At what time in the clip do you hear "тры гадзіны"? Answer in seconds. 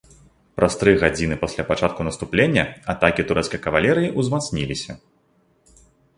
0.83-1.37